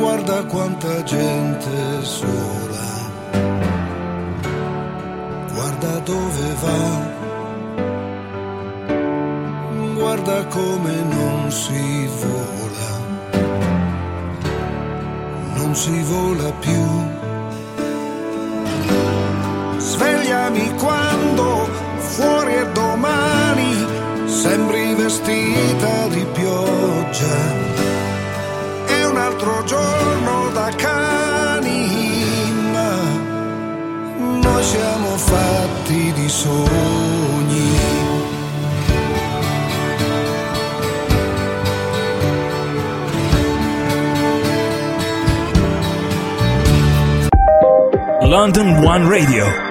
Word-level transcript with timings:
guarda 0.00 0.42
quanta 0.44 1.02
gente 1.04 2.02
sola, 2.02 2.88
guarda 5.54 5.98
dove 6.00 6.54
va 6.62 7.18
guarda 10.00 10.44
come 10.46 10.92
non 11.02 11.50
si 11.52 12.08
vola, 12.22 12.92
non 15.56 15.74
si 15.74 16.02
vola 16.02 16.50
più. 16.58 16.84
Svegliami 19.78 20.74
quando 20.76 21.68
fuori 21.98 22.52
è 22.54 22.66
domani, 22.72 23.86
sembri 24.26 24.94
vestita 24.94 26.08
di 26.08 26.26
pioggia. 26.32 27.69
Di 35.90 36.28
sogni. 36.28 37.78
London 48.22 48.84
One 48.84 49.08
Radio. 49.08 49.69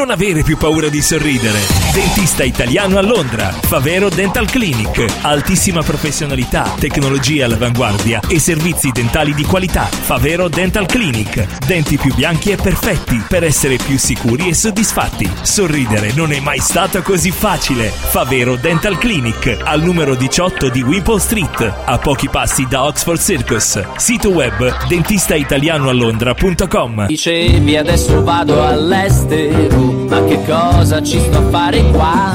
Non 0.00 0.10
avere 0.10 0.42
più 0.42 0.56
paura 0.56 0.88
di 0.88 1.02
sorridere. 1.02 1.58
Dentista 1.92 2.42
italiano 2.42 2.96
a 2.96 3.02
Londra. 3.02 3.50
Favero 3.50 4.08
Dental 4.08 4.46
Clinic. 4.46 5.04
Altissima 5.20 5.82
professionalità, 5.82 6.62
tecnologia 6.78 7.44
all'avanguardia 7.44 8.22
e 8.26 8.38
servizi 8.38 8.92
dentali 8.92 9.34
di 9.34 9.44
qualità. 9.44 9.82
Favero 9.82 10.48
Dental 10.48 10.86
Clinic. 10.86 11.58
Denti 11.66 11.98
più 11.98 12.14
bianchi 12.14 12.50
e 12.50 12.56
perfetti 12.56 13.22
per 13.28 13.44
essere 13.44 13.76
più 13.76 13.98
sicuri 13.98 14.48
e 14.48 14.54
soddisfatti. 14.54 15.30
Sorridere 15.42 16.12
non 16.14 16.32
è 16.32 16.40
mai 16.40 16.60
stato 16.60 17.02
così 17.02 17.30
facile. 17.30 17.90
Favero 17.90 18.56
Dental 18.56 18.96
Clinic. 18.96 19.58
Al 19.62 19.82
numero 19.82 20.14
18 20.14 20.70
di 20.70 20.80
Wimpole 20.80 21.20
Street. 21.20 21.74
A 21.84 21.98
pochi 21.98 22.30
passi 22.30 22.64
da 22.66 22.84
Oxford 22.84 23.20
Circus. 23.20 23.78
Sito 23.96 24.30
web 24.30 24.86
dentistaitalianoalondra.com 24.86 27.04
Dicevi 27.06 27.76
adesso 27.76 28.24
vado 28.24 28.64
all'estero, 28.64 29.89
ma 29.90 30.24
che 30.24 30.38
cosa 30.44 31.02
ci 31.02 31.18
sto 31.18 31.38
a 31.38 31.48
fare 31.50 31.82
qua? 31.90 32.32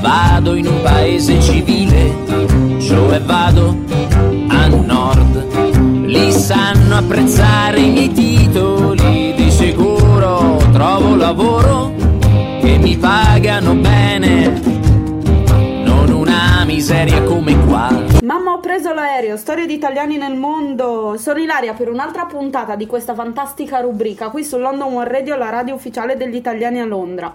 Vado 0.00 0.54
in 0.54 0.66
un 0.66 0.80
paese 0.82 1.40
civile, 1.40 2.14
cioè 2.78 3.20
vado 3.20 3.76
a 4.48 4.66
nord. 4.66 6.06
Lì 6.06 6.32
sanno 6.32 6.96
apprezzare 6.96 7.80
i 7.80 7.90
miei 7.90 8.12
titoli, 8.12 9.34
di 9.36 9.50
sicuro 9.50 10.60
trovo 10.72 11.14
lavoro 11.14 11.92
che 12.60 12.78
mi 12.78 12.96
pagano 12.96 13.74
bene, 13.74 14.60
non 15.84 16.10
una 16.10 16.64
miseria 16.64 17.22
come 17.22 17.56
qua. 17.66 18.09
Mamma 18.30 18.52
ho 18.52 18.60
preso 18.60 18.94
l'aereo, 18.94 19.36
storie 19.36 19.66
di 19.66 19.74
italiani 19.74 20.16
nel 20.16 20.36
mondo. 20.36 21.16
Sono 21.18 21.40
Ilaria 21.40 21.72
per 21.74 21.88
un'altra 21.88 22.26
puntata 22.26 22.76
di 22.76 22.86
questa 22.86 23.12
fantastica 23.12 23.80
rubrica 23.80 24.28
qui 24.28 24.44
su 24.44 24.56
London 24.56 24.94
One 24.94 25.08
Radio, 25.08 25.34
la 25.34 25.50
radio 25.50 25.74
ufficiale 25.74 26.16
degli 26.16 26.36
italiani 26.36 26.80
a 26.80 26.84
Londra. 26.84 27.34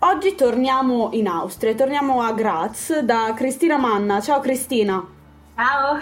Oggi 0.00 0.34
torniamo 0.34 1.08
in 1.12 1.26
Austria, 1.26 1.74
torniamo 1.74 2.20
a 2.20 2.34
Graz 2.34 2.98
da 2.98 3.32
Cristina 3.34 3.78
Manna. 3.78 4.20
Ciao 4.20 4.40
Cristina, 4.40 5.02
Ciao, 5.56 5.98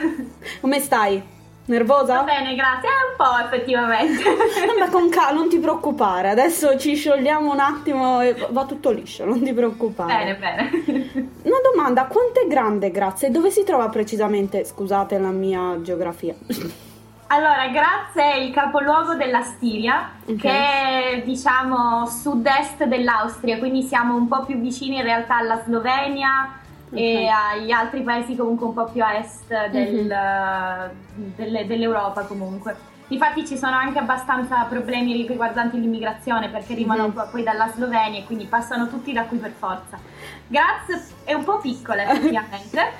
come 0.60 0.80
stai? 0.80 1.22
Nervosa? 1.66 2.14
va 2.14 2.22
bene, 2.24 2.56
grazie. 2.56 2.88
Eh, 2.88 3.10
un 3.10 3.16
po' 3.16 3.38
effettivamente. 3.46 4.20
Ma 4.76 4.88
con 4.90 5.10
calma, 5.10 5.38
non 5.38 5.48
ti 5.48 5.60
preoccupare. 5.60 6.30
Adesso 6.30 6.76
ci 6.76 6.96
sciogliamo 6.96 7.52
un 7.52 7.60
attimo 7.60 8.20
e 8.20 8.34
va 8.50 8.64
tutto 8.64 8.90
liscio, 8.90 9.24
non 9.24 9.40
ti 9.44 9.52
preoccupare. 9.52 10.12
bene, 10.12 10.36
bene. 10.36 11.03
Domanda, 11.86 12.06
quanto 12.10 12.40
è 12.40 12.46
grande 12.46 12.90
Graz 12.90 13.24
e 13.24 13.30
dove 13.30 13.50
si 13.50 13.62
trova 13.62 13.90
precisamente? 13.90 14.64
Scusate 14.64 15.18
la 15.18 15.28
mia 15.28 15.78
geografia. 15.82 16.34
Allora, 17.26 17.68
Graz 17.68 18.14
è 18.14 18.36
il 18.36 18.54
capoluogo 18.54 19.16
della 19.16 19.42
Stiria, 19.42 20.12
Ok. 20.24 20.36
che 20.36 20.48
è 20.48 21.22
diciamo 21.26 22.06
sud-est 22.06 22.84
dell'Austria, 22.84 23.58
quindi 23.58 23.82
siamo 23.82 24.14
un 24.14 24.28
po' 24.28 24.46
più 24.46 24.58
vicini 24.60 24.96
in 24.96 25.02
realtà 25.02 25.36
alla 25.36 25.60
Slovenia 25.62 26.58
e 26.90 27.26
agli 27.28 27.70
altri 27.70 28.00
paesi 28.00 28.34
comunque 28.34 28.66
un 28.68 28.72
po' 28.72 28.84
più 28.86 29.04
a 29.04 29.16
est 29.18 29.68
del- 29.68 30.90
delle- 31.36 31.66
dell'Europa 31.66 32.22
comunque. 32.22 32.74
Difatti 33.06 33.46
ci 33.46 33.58
sono 33.58 33.76
anche 33.76 33.98
abbastanza 33.98 34.62
problemi 34.64 35.26
riguardanti 35.26 35.78
l'immigrazione 35.78 36.48
perché 36.48 36.72
arrivano 36.72 37.08
Mhm. 37.08 37.12
po- 37.12 37.28
poi 37.30 37.42
dalla 37.42 37.68
Slovenia 37.68 38.18
e 38.20 38.24
quindi 38.24 38.46
passano 38.46 38.88
tutti 38.88 39.12
da 39.12 39.24
qui 39.24 39.36
per 39.38 39.52
forza. 39.56 39.98
Graz 40.46 41.12
è 41.24 41.34
un 41.34 41.44
po' 41.44 41.58
piccola 41.58 42.02
effettivamente. 42.10 42.92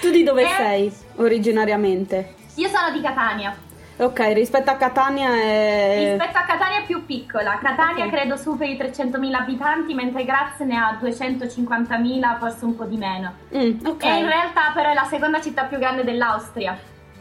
tu 0.00 0.10
di 0.10 0.22
dove 0.22 0.42
Eh. 0.42 0.48
sei 0.56 0.92
originariamente? 1.16 2.34
Io 2.56 2.68
sono 2.68 2.90
di 2.92 3.00
Catania. 3.02 3.54
Ok, 3.96 4.18
rispetto 4.32 4.70
a 4.70 4.74
Catania 4.74 5.28
è... 5.34 6.16
Rispetto 6.16 6.38
a 6.38 6.42
Catania 6.42 6.78
è 6.78 6.84
più 6.84 7.04
piccola, 7.06 7.58
Catania 7.62 8.06
Ok. 8.06 8.10
credo 8.10 8.36
superi 8.36 8.72
i 8.72 8.76
300.000 8.76 9.34
abitanti, 9.42 9.94
mentre 9.94 10.24
Graz 10.24 10.58
ne 10.60 10.76
ha 10.76 10.98
250.000, 11.00 12.38
forse 12.38 12.64
un 12.64 12.74
po' 12.74 12.84
di 12.86 12.96
meno. 12.96 13.34
Mm, 13.56 13.86
ok, 13.86 14.02
E 14.04 14.18
in 14.18 14.26
realtà 14.26 14.72
però 14.74 14.90
è 14.90 14.94
la 14.94 15.04
seconda 15.04 15.40
città 15.40 15.64
più 15.64 15.78
grande 15.78 16.02
dell'Austria. 16.02 16.76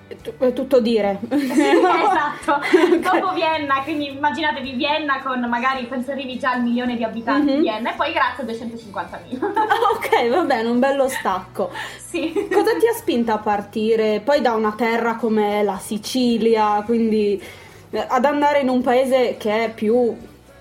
È 0.07 0.15
tu- 0.21 0.33
è 0.37 0.53
tutto 0.53 0.79
dire. 0.81 1.19
esatto, 1.29 2.59
dopo 2.99 3.33
Vienna, 3.33 3.81
quindi 3.83 4.07
immaginatevi 4.09 4.73
Vienna 4.73 5.21
con 5.21 5.39
magari 5.49 5.85
penso 5.85 6.11
arrivi 6.11 6.37
già 6.37 6.51
al 6.51 6.61
milione 6.61 6.95
di 6.95 7.03
abitanti 7.03 7.53
Mhm. 7.53 7.61
Vienna 7.61 7.91
e 7.93 7.95
poi 7.95 8.11
Graz 8.11 8.39
250.000. 8.41 9.39
ok, 9.95 10.29
va 10.29 10.41
bene, 10.43 10.69
un 10.69 10.79
bello 10.79 11.07
stacco. 11.07 11.71
sì. 11.97 12.31
Cosa 12.51 12.75
ti 12.77 12.87
ha 12.87 12.93
spinta 12.93 13.33
a 13.33 13.37
partire 13.39 14.21
poi 14.23 14.41
da 14.41 14.53
una 14.53 14.73
terra 14.73 15.15
come 15.15 15.63
la 15.63 15.77
Sicilia, 15.77 16.81
quindi 16.85 17.41
eh, 17.89 18.05
ad 18.07 18.25
andare 18.25 18.59
in 18.59 18.69
un 18.69 18.81
paese 18.81 19.35
che 19.37 19.65
è 19.65 19.69
più 19.73 20.15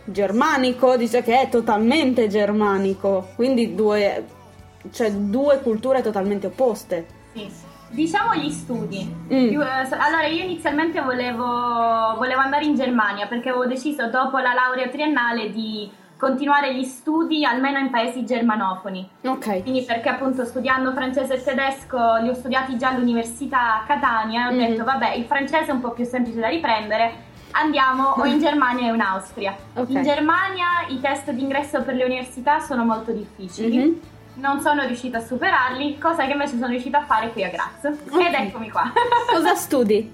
germanico, 0.04 0.96
dice 0.96 1.22
che 1.22 1.40
è 1.42 1.48
totalmente 1.48 2.26
germanico, 2.28 3.28
quindi 3.36 3.74
due, 3.74 4.24
cioè 4.92 5.10
due 5.12 5.60
culture 5.60 6.02
totalmente 6.02 6.46
opposte. 6.48 7.06
Sì. 7.34 7.70
Diciamo 7.92 8.34
gli 8.34 8.50
studi. 8.50 9.04
Mm. 9.32 9.60
Eh, 9.60 9.88
allora, 9.98 10.26
io 10.26 10.42
inizialmente 10.44 11.00
volevo, 11.02 12.14
volevo 12.16 12.40
andare 12.40 12.64
in 12.64 12.74
Germania 12.74 13.26
perché 13.26 13.50
avevo 13.50 13.66
deciso 13.66 14.08
dopo 14.08 14.38
la 14.38 14.54
laurea 14.54 14.88
triennale 14.88 15.50
di 15.52 15.90
continuare 16.16 16.74
gli 16.74 16.84
studi 16.84 17.44
almeno 17.44 17.78
in 17.78 17.90
paesi 17.90 18.24
germanofoni. 18.24 19.08
Ok. 19.24 19.62
Quindi 19.62 19.82
perché 19.82 20.08
appunto 20.08 20.44
studiando 20.44 20.92
francese 20.92 21.34
e 21.34 21.42
tedesco 21.42 22.16
li 22.22 22.28
ho 22.28 22.34
studiati 22.34 22.78
già 22.78 22.90
all'università 22.90 23.80
a 23.80 23.84
Catania 23.86 24.48
e 24.48 24.48
ho 24.48 24.52
Mhm. 24.52 24.66
detto 24.68 24.84
vabbè 24.84 25.14
il 25.14 25.24
francese 25.24 25.66
è 25.66 25.72
un 25.72 25.80
po' 25.80 25.90
più 25.90 26.04
semplice 26.04 26.38
da 26.38 26.46
riprendere, 26.48 27.12
andiamo 27.50 28.10
o 28.10 28.24
in 28.24 28.38
Germania 28.38 28.92
o 28.92 28.94
in 28.94 29.00
Austria. 29.00 29.54
Ok. 29.74 29.90
In 29.90 30.02
Germania 30.04 30.86
i 30.88 31.00
test 31.00 31.28
d'ingresso 31.32 31.82
per 31.82 31.96
le 31.96 32.04
università 32.04 32.60
sono 32.60 32.84
molto 32.84 33.10
difficili. 33.10 33.76
Mhm. 33.76 34.00
Non 34.34 34.60
sono 34.60 34.84
riuscita 34.86 35.18
a 35.18 35.20
superarli, 35.20 35.98
cosa 35.98 36.24
che 36.24 36.32
invece 36.32 36.54
sono 36.54 36.68
riuscita 36.68 36.98
a 37.00 37.04
fare 37.04 37.30
qui 37.32 37.44
a 37.44 37.50
Graz. 37.50 37.84
Ed 37.84 38.34
eccomi 38.34 38.70
qua. 38.70 38.90
Cosa 39.30 39.54
studi? 39.54 40.10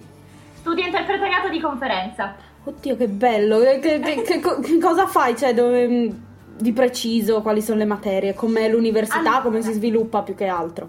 Studio 0.56 0.84
interpretariato 0.84 1.48
di 1.48 1.60
conferenza. 1.60 2.34
Oddio, 2.64 2.96
che 2.96 3.06
bello! 3.08 3.60
Che, 3.60 3.78
che- 3.78 4.00
che- 4.00 4.22
che 4.22 4.40
che 4.60 4.78
cosa 4.78 5.06
fai? 5.06 5.36
Cioè, 5.36 5.54
dove, 5.54 5.88
mm, 5.88 6.08
di 6.58 6.72
preciso, 6.72 7.40
quali 7.42 7.62
sono 7.62 7.78
le 7.78 7.84
materie? 7.84 8.34
Com'è 8.34 8.68
l'università? 8.68 9.20
Allora. 9.20 9.40
Come 9.40 9.62
si 9.62 9.72
sviluppa 9.72 10.22
più 10.22 10.34
che 10.34 10.46
altro? 10.46 10.88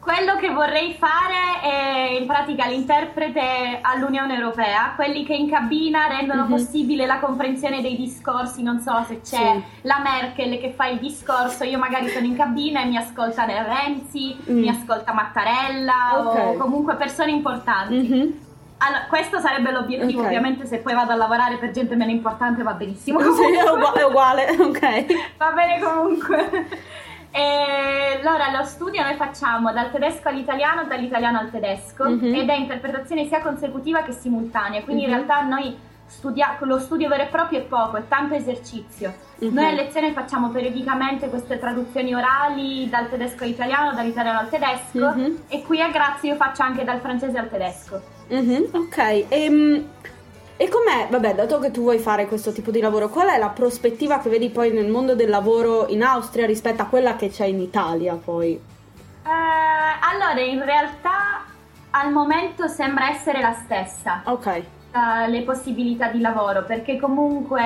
Quello 0.00 0.36
che 0.36 0.48
vorrei 0.50 0.94
fare 0.98 1.60
è 1.62 2.16
in 2.18 2.26
pratica 2.26 2.66
l'interprete 2.66 3.80
all'Unione 3.82 4.34
Europea, 4.34 4.94
quelli 4.96 5.24
che 5.26 5.34
in 5.34 5.48
cabina 5.50 6.06
rendono 6.08 6.44
Mhm. 6.44 6.48
possibile 6.48 7.04
la 7.04 7.18
comprensione 7.18 7.82
dei 7.82 7.96
discorsi, 7.96 8.62
non 8.62 8.80
so 8.80 9.04
se 9.06 9.20
c'è 9.20 9.36
Sì. 9.36 9.62
la 9.82 10.00
Merkel 10.02 10.58
che 10.58 10.72
fa 10.74 10.86
il 10.86 10.98
discorso, 11.00 11.64
io 11.64 11.76
magari 11.78 12.08
sono 12.08 12.24
in 12.24 12.34
cabina 12.34 12.80
e 12.80 12.86
mi 12.86 12.96
ascolta 12.96 13.44
Renzi, 13.44 14.36
Mm. 14.50 14.58
mi 14.58 14.68
ascolta 14.70 15.12
Mattarella 15.12 15.94
Ok. 16.14 16.38
o 16.38 16.54
comunque 16.56 16.94
persone 16.94 17.30
importanti. 17.32 17.94
Mhm. 17.94 18.38
Allora, 18.78 19.04
questo 19.06 19.38
sarebbe 19.38 19.70
l'obiettivo, 19.70 20.20
Ok. 20.20 20.26
ovviamente 20.28 20.64
se 20.64 20.78
poi 20.78 20.94
vado 20.94 21.12
a 21.12 21.16
lavorare 21.16 21.56
per 21.58 21.72
gente 21.72 21.94
meno 21.94 22.10
importante 22.10 22.62
va 22.62 22.72
benissimo. 22.72 23.18
Sì, 23.36 23.52
è 23.54 23.68
ugua- 23.68 23.92
è 23.92 24.02
uguale, 24.02 24.46
ok. 24.58 25.36
Va 25.36 25.50
bene 25.52 25.78
comunque. 25.78 26.66
E 27.32 28.18
allora 28.22 28.50
lo 28.58 28.64
studio 28.64 29.02
noi 29.02 29.14
facciamo 29.14 29.72
dal 29.72 29.90
tedesco 29.90 30.28
all'italiano, 30.28 30.84
dall'italiano 30.84 31.38
al 31.38 31.50
tedesco 31.50 32.08
Mhm. 32.08 32.34
ed 32.34 32.48
è 32.48 32.54
interpretazione 32.54 33.26
sia 33.26 33.40
consecutiva 33.40 34.02
che 34.02 34.12
simultanea, 34.12 34.82
quindi 34.82 35.04
Mhm. 35.04 35.08
in 35.10 35.14
realtà 35.14 35.40
noi 35.42 35.78
studia- 36.06 36.56
lo 36.62 36.80
studio 36.80 37.08
vero 37.08 37.22
e 37.22 37.26
proprio 37.26 37.60
è 37.60 37.62
poco, 37.62 37.96
è 37.98 38.02
tanto 38.08 38.34
esercizio. 38.34 39.14
Mhm. 39.38 39.54
Noi 39.54 39.64
a 39.66 39.72
lezione 39.72 40.12
facciamo 40.12 40.48
periodicamente 40.48 41.28
queste 41.28 41.56
traduzioni 41.60 42.12
orali 42.14 42.88
dal 42.88 43.08
tedesco 43.08 43.44
all'italiano, 43.44 43.92
dall'italiano 43.94 44.40
al 44.40 44.48
tedesco 44.48 45.12
Mhm. 45.14 45.42
e 45.48 45.62
qui 45.62 45.80
a 45.80 45.88
Grazia 45.90 46.30
io 46.32 46.36
faccio 46.36 46.62
anche 46.62 46.82
dal 46.82 46.98
francese 46.98 47.38
al 47.38 47.48
tedesco. 47.48 48.02
Mhm, 48.28 48.70
ok, 48.72 49.24
ehm, 49.28 49.88
e 50.60 50.68
com'è, 50.68 51.06
vabbè, 51.08 51.36
dato 51.36 51.58
che 51.58 51.70
tu 51.70 51.80
vuoi 51.80 51.98
fare 51.98 52.26
questo 52.26 52.52
tipo 52.52 52.70
di 52.70 52.80
lavoro, 52.80 53.08
qual 53.08 53.28
è 53.28 53.38
la 53.38 53.48
prospettiva 53.48 54.18
che 54.18 54.28
vedi 54.28 54.50
poi 54.50 54.70
nel 54.70 54.90
mondo 54.90 55.14
del 55.14 55.30
lavoro 55.30 55.86
in 55.88 56.02
Austria 56.02 56.44
rispetto 56.44 56.82
a 56.82 56.84
quella 56.84 57.16
che 57.16 57.30
c'è 57.30 57.46
in 57.46 57.60
Italia 57.60 58.14
poi? 58.22 58.50
Eh, 58.52 59.30
allora, 60.12 60.38
in 60.38 60.62
realtà 60.62 61.46
al 61.92 62.12
momento 62.12 62.68
sembra 62.68 63.08
essere 63.08 63.40
la 63.40 63.54
stessa. 63.54 64.20
Ok, 64.26 64.46
eh, 64.48 65.28
le 65.28 65.40
possibilità 65.44 66.08
di 66.08 66.20
lavoro 66.20 66.64
perché 66.64 66.98
comunque 66.98 67.64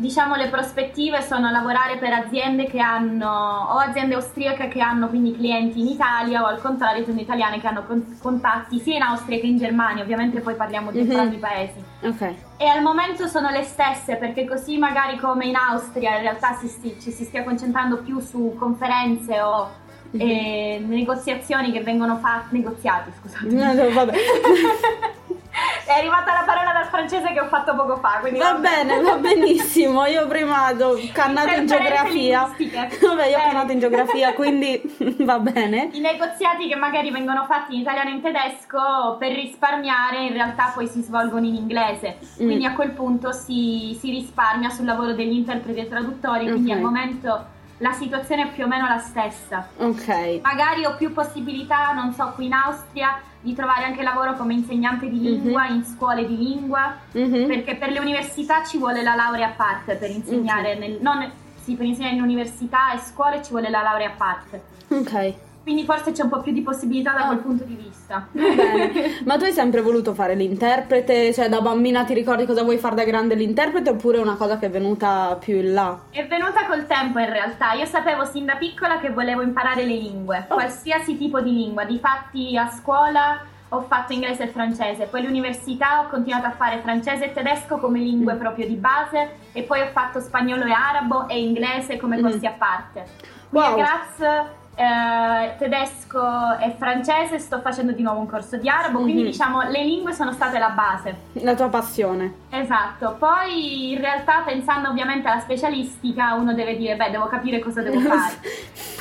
diciamo 0.00 0.36
le 0.36 0.48
prospettive 0.48 1.22
sono 1.22 1.50
lavorare 1.50 1.96
per 1.98 2.12
aziende 2.12 2.66
che 2.66 2.78
hanno 2.78 3.26
o 3.28 3.78
aziende 3.78 4.14
austriache 4.14 4.68
che 4.68 4.80
hanno 4.80 5.08
quindi 5.08 5.34
clienti 5.34 5.80
in 5.80 5.88
Italia 5.88 6.40
o 6.42 6.46
al 6.46 6.60
contrario 6.60 7.04
sono 7.04 7.18
italiane 7.20 7.58
che 7.60 7.66
hanno 7.66 7.82
con- 7.84 8.16
contatti 8.22 8.78
sia 8.78 8.94
in 8.94 9.02
Austria 9.02 9.40
che 9.40 9.46
in 9.46 9.56
Germania 9.58 10.04
ovviamente 10.04 10.38
poi 10.40 10.54
parliamo 10.54 10.92
di 10.92 11.00
Mhm. 11.02 11.10
entrambi 11.10 11.34
i 11.34 11.38
paesi 11.38 11.82
ok, 12.02 12.34
e 12.58 12.66
al 12.68 12.80
momento 12.80 13.26
sono 13.26 13.50
le 13.50 13.64
stesse 13.64 14.14
perché 14.16 14.46
così 14.46 14.78
magari 14.78 15.18
come 15.18 15.46
in 15.46 15.56
Austria 15.56 16.14
in 16.16 16.22
realtà 16.22 16.52
si 16.54 16.68
sti- 16.68 16.96
ci 17.00 17.10
si 17.10 17.24
stia 17.24 17.42
concentrando 17.42 17.98
più 18.02 18.20
su 18.20 18.54
conferenze 18.56 19.40
o 19.40 19.68
Mhm. 20.10 20.20
eh, 20.20 20.82
negoziazioni 20.86 21.72
che 21.72 21.80
vengono 21.82 22.16
fatte 22.18 22.46
negoziati 22.56 23.10
scusate 23.18 23.46
No, 23.54 23.72
no, 23.72 23.90
vabbè. 23.92 24.12
è 25.84 25.92
arrivata 25.98 26.32
la 26.32 26.42
parola 26.44 26.72
dal 26.72 26.86
francese 26.86 27.32
che 27.32 27.40
ho 27.40 27.46
fatto 27.48 27.74
poco 27.74 27.96
fa, 27.96 28.18
quindi 28.20 28.38
va 28.38 28.54
bene, 28.54 29.00
va 29.00 29.14
benissimo, 29.16 30.04
io 30.06 30.26
prima 30.26 30.70
ho 30.70 30.98
cannato 31.12 31.52
in 31.54 31.66
geografia, 31.66 32.42
vabbè 32.42 32.64
io 32.70 32.80
ho 33.10 33.14
Bene. 33.14 33.42
cannato 33.50 33.72
in 33.72 33.78
geografia 33.78 34.32
quindi 34.34 34.80
va 35.20 35.38
bene. 35.38 35.88
I 35.92 36.00
negoziati 36.00 36.68
che 36.68 36.74
magari 36.76 37.10
vengono 37.10 37.44
fatti 37.46 37.74
in 37.74 37.80
italiano 37.80 38.10
e 38.10 38.12
in 38.14 38.20
tedesco 38.22 39.16
per 39.18 39.32
risparmiare 39.32 40.24
in 40.24 40.32
realtà 40.32 40.72
poi 40.74 40.86
si 40.86 41.00
svolgono 41.02 41.46
in 41.46 41.54
inglese, 41.54 42.18
quindi 42.36 42.56
Mm. 42.66 42.70
a 42.70 42.74
quel 42.74 42.90
punto 42.90 43.32
si, 43.32 43.96
si 44.00 44.10
risparmia 44.10 44.68
sul 44.70 44.84
lavoro 44.84 45.12
degli 45.14 45.32
interpreti 45.34 45.80
e 45.80 45.88
traduttori, 45.88 46.50
quindi 46.50 46.70
Ok. 46.70 46.76
al 46.76 46.82
momento 46.82 47.46
la 47.78 47.92
situazione 47.92 48.42
è 48.42 48.52
più 48.52 48.64
o 48.64 48.66
meno 48.66 48.86
la 48.88 48.98
stessa. 48.98 49.68
Ok, 49.78 50.40
Magari 50.42 50.84
ho 50.84 50.96
più 50.96 51.12
possibilità, 51.12 51.92
non 51.92 52.12
so, 52.12 52.32
qui 52.34 52.46
in 52.46 52.52
Austria 52.52 53.20
di 53.40 53.54
trovare 53.54 53.84
anche 53.84 54.02
lavoro 54.02 54.34
come 54.34 54.54
insegnante 54.54 55.08
di 55.08 55.20
lingua 55.20 55.66
in 55.66 55.84
scuole 55.84 56.26
di 56.26 56.36
lingua. 56.36 56.96
Mhm. 57.12 57.46
perché 57.46 57.76
per 57.76 57.90
le 57.90 58.00
università 58.00 58.64
ci 58.64 58.78
vuole 58.78 59.02
la 59.02 59.14
laurea 59.14 59.48
a 59.48 59.52
parte 59.52 59.94
per 59.94 60.10
insegnare 60.10 60.76
nel, 60.76 60.98
non, 61.00 61.30
sì, 61.62 61.74
per 61.74 61.86
insegnare 61.86 62.16
in 62.16 62.22
università 62.22 62.92
e 62.94 62.98
scuole 62.98 63.42
ci 63.42 63.50
vuole 63.50 63.70
la 63.70 63.82
laurea 63.82 64.08
a 64.08 64.14
parte 64.16 64.62
ok. 64.88 65.34
Quindi 65.68 65.84
forse 65.84 66.12
c'è 66.12 66.22
un 66.22 66.30
po' 66.30 66.40
più 66.40 66.52
di 66.52 66.62
possibilità 66.62 67.12
da 67.12 67.24
Ah. 67.24 67.26
quel 67.26 67.38
punto 67.40 67.64
di 67.64 67.74
vista 67.74 68.26
bene. 68.32 69.20
Ma 69.26 69.36
tu 69.36 69.44
hai 69.44 69.52
sempre 69.52 69.82
voluto 69.82 70.14
fare 70.14 70.34
l'interprete? 70.34 71.30
Cioè, 71.34 71.50
da 71.50 71.60
bambina 71.60 72.04
ti 72.04 72.14
ricordi 72.14 72.46
cosa 72.46 72.62
vuoi 72.62 72.78
fare 72.78 72.94
da 72.94 73.04
grande 73.04 73.34
l'interprete 73.34 73.90
oppure 73.90 74.16
è 74.16 74.20
una 74.22 74.36
cosa 74.36 74.58
che 74.58 74.64
è 74.66 74.70
venuta 74.70 75.36
più 75.38 75.56
in 75.56 75.74
là? 75.74 75.98
è 76.10 76.26
venuta 76.26 76.64
col 76.66 76.86
tempo 76.86 77.18
in 77.18 77.28
realtà 77.30 77.72
io 77.72 77.84
sapevo 77.84 78.24
sin 78.24 78.46
da 78.46 78.54
piccola 78.56 78.98
che 78.98 79.10
volevo 79.10 79.42
imparare 79.42 79.84
le 79.84 79.94
lingue 79.94 80.46
Oh. 80.48 80.54
qualsiasi 80.54 81.18
tipo 81.18 81.40
di 81.42 81.52
lingua 81.52 81.84
difatti 81.84 82.56
a 82.56 82.70
scuola 82.70 83.40
ho 83.70 83.82
fatto 83.82 84.14
inglese 84.14 84.44
e 84.44 84.48
francese 84.48 85.04
poi 85.04 85.20
all'università 85.20 86.00
ho 86.00 86.08
continuato 86.08 86.46
a 86.46 86.52
fare 86.52 86.78
francese 86.80 87.26
e 87.26 87.32
tedesco 87.34 87.76
come 87.76 87.98
lingue 87.98 88.32
Mm. 88.32 88.38
proprio 88.38 88.66
di 88.66 88.76
base 88.76 89.30
e 89.52 89.62
poi 89.64 89.82
ho 89.82 89.88
fatto 89.92 90.18
spagnolo 90.20 90.64
e 90.64 90.70
arabo 90.72 91.28
e 91.28 91.38
inglese 91.38 91.98
come 91.98 92.16
Mm. 92.16 92.22
corsi 92.22 92.46
a 92.46 92.52
parte 92.56 93.04
Qui 93.50 93.58
Wow. 93.58 93.72
a 93.72 93.74
Graz 93.74 94.46
eh, 94.78 95.56
tedesco 95.58 96.22
e 96.60 96.70
francese 96.78 97.40
sto 97.40 97.60
facendo 97.60 97.90
di 97.90 98.02
nuovo 98.02 98.20
un 98.20 98.28
corso 98.28 98.56
di 98.56 98.68
arabo, 98.68 99.00
quindi 99.00 99.22
Mhm. 99.22 99.26
diciamo 99.28 99.62
le 99.68 99.82
lingue 99.82 100.12
sono 100.12 100.30
state 100.32 100.56
la 100.58 100.68
base. 100.70 101.16
La 101.32 101.54
tua 101.56 101.68
passione. 101.68 102.32
Esatto, 102.50 103.16
poi 103.18 103.90
in 103.92 104.00
realtà 104.00 104.42
pensando 104.44 104.88
ovviamente 104.88 105.26
alla 105.26 105.40
specialistica 105.40 106.34
uno 106.34 106.54
deve 106.54 106.76
dire 106.76 106.94
beh 106.94 107.10
devo 107.10 107.26
capire 107.26 107.58
cosa 107.58 107.82
devo 107.82 107.98
fare. 108.08 108.34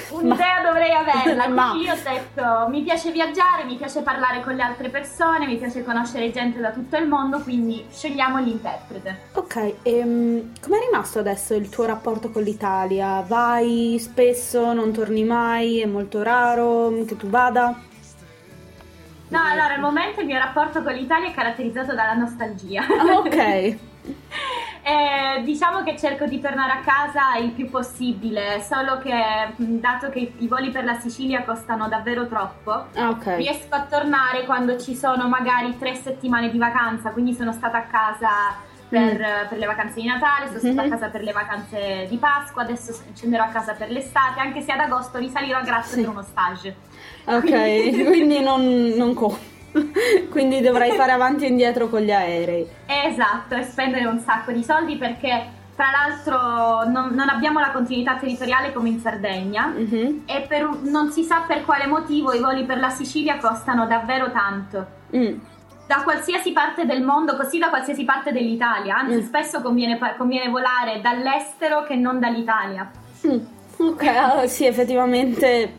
Un'idea 0.09 0.61
dovrei 0.63 0.91
averla, 0.93 1.47
Ma- 1.49 1.69
quindi 1.69 1.87
io 1.87 1.93
ho 1.93 1.97
detto 2.03 2.67
mi 2.69 2.81
piace 2.81 3.11
viaggiare, 3.11 3.63
mi 3.65 3.75
piace 3.75 4.01
parlare 4.01 4.41
con 4.41 4.55
le 4.55 4.61
altre 4.63 4.89
persone, 4.89 5.45
mi 5.45 5.57
piace 5.57 5.83
conoscere 5.83 6.31
gente 6.31 6.59
da 6.59 6.71
tutto 6.71 6.97
il 6.97 7.07
mondo, 7.07 7.39
quindi 7.39 7.85
scegliamo 7.91 8.39
l'interprete. 8.39 9.19
Ok, 9.33 9.73
ehm, 9.83 10.53
com'è 10.61 10.79
rimasto 10.89 11.19
adesso 11.19 11.53
il 11.53 11.69
tuo 11.69 11.85
rapporto 11.85 12.29
con 12.29 12.43
l'Italia? 12.43 13.23
Vai 13.27 13.97
spesso, 13.99 14.73
non 14.73 14.91
torni 14.91 15.23
mai, 15.23 15.81
è 15.81 15.85
molto 15.85 16.23
raro 16.23 16.91
che 17.05 17.17
tu 17.17 17.27
vada? 17.27 17.81
No, 19.29 19.39
allora 19.43 19.73
al 19.73 19.81
momento 19.81 20.21
il 20.21 20.25
mio 20.25 20.37
rapporto 20.37 20.81
con 20.81 20.93
l'Italia 20.93 21.29
è 21.29 21.33
caratterizzato 21.33 21.93
dalla 21.93 22.13
nostalgia. 22.13 22.81
Ah, 22.81 23.17
ok. 23.17 23.75
Eh, 24.87 25.41
diciamo 25.43 25.83
che 25.83 25.97
cerco 25.97 26.23
di 26.27 26.39
tornare 26.39 26.71
a 26.71 26.77
casa 26.79 27.35
il 27.41 27.51
più 27.51 27.69
possibile, 27.69 28.61
solo 28.65 28.99
che 28.99 29.11
dato 29.57 30.09
che 30.09 30.31
i 30.37 30.47
voli 30.47 30.69
per 30.71 30.85
la 30.85 30.97
Sicilia 30.97 31.43
costano 31.43 31.89
davvero 31.89 32.25
troppo, 32.27 32.71
Ah, 32.95 33.09
ok. 33.09 33.35
riesco 33.35 33.75
a 33.75 33.81
tornare 33.81 34.45
quando 34.45 34.79
ci 34.79 34.95
sono 34.95 35.27
magari 35.27 35.77
tre 35.77 35.93
settimane 35.95 36.49
di 36.49 36.57
vacanza, 36.57 37.09
quindi 37.09 37.33
sono 37.33 37.51
stata 37.51 37.79
a 37.79 37.81
casa 37.81 38.29
per, 38.87 39.47
per 39.49 39.57
le 39.57 39.65
vacanze 39.65 39.99
di 39.99 40.07
Natale, 40.07 40.47
sono 40.47 40.59
stata 40.59 40.81
Mhm. 40.83 40.87
a 40.87 40.89
casa 40.95 41.07
per 41.09 41.21
le 41.23 41.31
vacanze 41.33 42.05
di 42.09 42.15
Pasqua, 42.15 42.61
adesso 42.61 42.95
scenderò 43.13 43.43
a 43.43 43.47
casa 43.47 43.73
per 43.73 43.91
l'estate, 43.91 44.39
anche 44.39 44.61
se 44.61 44.71
ad 44.71 44.79
agosto 44.79 45.17
risalirò 45.17 45.57
a 45.57 45.63
Grazia 45.63 45.95
Sì. 45.97 45.99
per 46.01 46.09
uno 46.11 46.21
stage. 46.23 46.75
Ok, 47.25 47.43
quindi 48.07 48.39
non, 48.39 48.63
non 48.95 49.13
co- 49.13 49.37
Quindi 50.29 50.61
dovrai 50.61 50.91
fare 50.91 51.11
avanti 51.11 51.45
e 51.45 51.49
indietro 51.49 51.87
con 51.89 52.01
gli 52.01 52.11
aerei. 52.11 52.67
Esatto, 52.85 53.55
e 53.55 53.63
spendere 53.63 54.05
un 54.05 54.19
sacco 54.19 54.51
di 54.51 54.63
soldi 54.63 54.95
perché 54.97 55.55
tra 55.75 55.87
l'altro 55.91 56.89
non, 56.89 57.09
non 57.13 57.29
abbiamo 57.29 57.59
la 57.59 57.69
continuità 57.71 58.15
territoriale 58.15 58.73
come 58.73 58.89
in 58.89 58.99
Sardegna 58.99 59.67
Mhm. 59.67 60.23
e 60.25 60.45
per 60.47 60.67
non 60.83 61.11
si 61.11 61.23
sa 61.23 61.43
per 61.47 61.63
quale 61.65 61.85
motivo 61.85 62.33
i 62.33 62.39
voli 62.39 62.63
per 62.63 62.79
la 62.79 62.89
Sicilia 62.89 63.37
costano 63.37 63.85
davvero 63.85 64.31
tanto. 64.31 64.85
Mm. 65.15 65.37
Da 65.85 66.01
qualsiasi 66.03 66.51
parte 66.51 66.85
del 66.85 67.01
mondo, 67.03 67.35
così 67.37 67.59
da 67.59 67.69
qualsiasi 67.69 68.03
parte 68.03 68.31
dell'Italia, 68.33 68.97
anzi 68.97 69.17
Mm. 69.17 69.21
spesso 69.25 69.61
conviene, 69.61 69.99
conviene 70.17 70.49
volare 70.49 70.99
dall'estero 71.01 71.83
che 71.83 71.95
non 71.95 72.19
dall'Italia. 72.19 72.89
Mm, 73.27 73.37
Ok, 73.79 74.07
ah, 74.07 74.47
sì, 74.47 74.65
effettivamente 74.65 75.73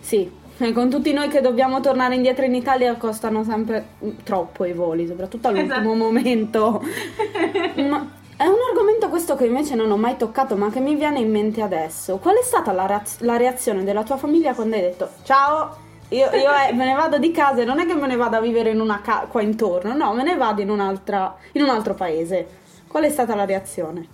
sì. 0.00 0.30
Eh, 0.62 0.72
Con 0.72 0.90
tutti 0.90 1.12
noi 1.12 1.28
che 1.28 1.40
dobbiamo 1.40 1.80
tornare 1.80 2.14
indietro 2.14 2.44
in 2.44 2.54
Italia 2.54 2.94
costano 2.96 3.42
sempre 3.44 3.86
mm, 4.04 4.10
troppo 4.24 4.64
i 4.66 4.72
voli, 4.72 5.06
soprattutto 5.06 5.48
all'ultimo 5.48 5.74
Esatto. 5.74 5.94
momento. 5.94 6.82
Ma 7.76 8.08
è 8.36 8.46
un 8.46 8.56
argomento 8.70 9.08
questo 9.08 9.36
che 9.36 9.46
invece 9.46 9.74
non 9.74 9.90
ho 9.90 9.96
mai 9.96 10.16
toccato, 10.16 10.56
ma 10.56 10.70
che 10.70 10.80
mi 10.80 10.94
viene 10.94 11.18
in 11.18 11.30
mente 11.30 11.62
adesso. 11.62 12.18
Qual 12.18 12.36
è 12.36 12.42
stata 12.42 12.72
la, 12.72 12.86
raz- 12.86 13.20
la 13.20 13.36
reazione 13.36 13.84
della 13.84 14.02
tua 14.02 14.16
famiglia 14.16 14.54
quando 14.54 14.76
hai 14.76 14.82
detto 14.82 15.08
ciao? 15.24 15.76
Io, 16.10 16.28
io, 16.30 16.50
eh, 16.68 16.72
me 16.74 16.84
ne 16.86 16.94
vado 16.94 17.18
di 17.18 17.30
casa 17.30 17.62
e 17.62 17.64
non 17.64 17.78
è 17.78 17.86
che 17.86 17.94
me 17.94 18.06
ne 18.08 18.16
vado 18.16 18.36
a 18.36 18.40
vivere 18.40 18.70
in 18.70 18.80
una 18.80 19.00
casa 19.00 19.26
qua 19.26 19.42
intorno, 19.42 19.94
no, 19.94 20.12
me 20.12 20.24
ne 20.24 20.36
vado 20.36 20.60
in, 20.60 20.68
un'altra, 20.68 21.36
in 21.52 21.62
un 21.62 21.68
altro 21.68 21.94
paese. 21.94 22.46
Qual 22.88 23.04
è 23.04 23.08
stata 23.10 23.34
la 23.36 23.44
reazione? 23.44 24.08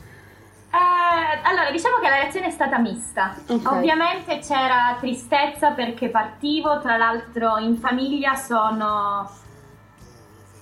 Eh, 0.70 1.40
allora, 1.48 1.70
diciamo 1.70 1.96
che 1.96 2.08
la 2.08 2.16
reazione 2.16 2.46
è 2.46 2.50
stata 2.50 2.78
mista. 2.78 3.34
Ok. 3.48 3.70
Ovviamente 3.70 4.38
c'era 4.40 4.96
tristezza 4.98 5.70
perché 5.70 6.08
partivo, 6.08 6.80
tra 6.80 6.96
l'altro 6.96 7.56
in 7.58 7.76
famiglia 7.76 8.34
sono, 8.34 9.30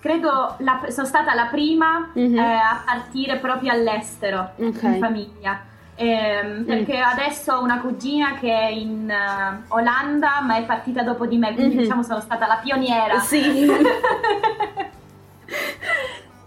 credo, 0.00 0.54
la- 0.58 0.82
sono 0.88 1.06
stata 1.06 1.34
la 1.34 1.46
prima 1.46 2.10
Mhm. 2.12 2.38
eh, 2.38 2.42
a 2.54 2.82
partire 2.84 3.38
proprio 3.38 3.72
all'estero 3.72 4.50
Ok. 4.56 4.82
in 4.82 4.98
famiglia. 4.98 5.60
Ehm, 5.96 6.64
perché 6.64 6.98
adesso 6.98 7.52
ho 7.54 7.62
una 7.62 7.78
cugina 7.80 8.34
che 8.34 8.52
è 8.52 8.66
in 8.66 9.08
eh, 9.08 9.62
Olanda 9.68 10.40
ma 10.42 10.56
è 10.56 10.64
partita 10.64 11.02
dopo 11.02 11.24
di 11.24 11.38
me, 11.38 11.54
quindi 11.54 11.76
Mhm. 11.76 11.80
diciamo 11.82 12.02
sono 12.02 12.20
stata 12.20 12.46
la 12.46 12.56
pioniera. 12.62 13.18
Sì. 13.20 13.66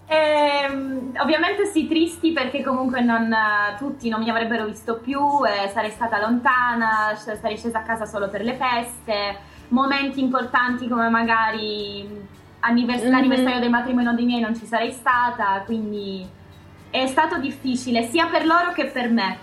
Ehm, 0.10 1.12
ovviamente 1.22 1.66
sì, 1.66 1.86
tristi 1.88 2.32
perché 2.32 2.64
comunque 2.64 3.02
non, 3.02 3.32
eh, 3.32 3.76
tutti 3.78 4.08
non 4.08 4.22
mi 4.22 4.30
avrebbero 4.30 4.66
visto 4.66 5.00
più, 5.00 5.20
e 5.46 5.68
sarei 5.70 5.92
stata 5.92 6.20
lontana, 6.20 7.14
sarei 7.16 7.58
scesa 7.58 7.80
a 7.80 7.84
casa 7.84 8.06
solo 8.06 8.30
per 8.30 8.42
le 8.42 8.54
feste, 8.56 9.38
momenti 9.70 10.22
importanti 10.22 10.88
come 10.88 11.10
magari 11.10 12.26
annivers- 12.62 13.04
Mhm. 13.04 13.12
l'anniversario 13.12 13.60
del 13.60 13.70
matrimonio 13.70 14.14
dei 14.14 14.26
miei 14.26 14.40
non 14.40 14.56
ci 14.56 14.66
sarei 14.66 14.92
stata, 14.92 15.62
quindi 15.66 16.26
è 16.90 17.06
stato 17.08 17.38
difficile 17.38 18.04
sia 18.04 18.28
per 18.28 18.46
loro 18.46 18.72
che 18.72 18.86
per 18.86 19.10
me. 19.10 19.38